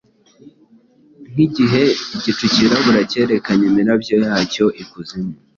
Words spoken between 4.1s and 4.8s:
yacyo